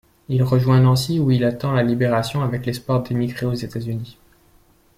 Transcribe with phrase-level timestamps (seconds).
[0.29, 4.17] Il rejoint Nancy, où il attend la Libération avec l'espoir d'émigrer aux États-Unis.